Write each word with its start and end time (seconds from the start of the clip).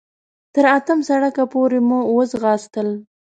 تر 0.53 0.65
اتم 0.77 0.99
سړک 1.09 1.35
پورې 1.51 1.79
مو 1.87 1.99
وځغاستل. 2.17 2.87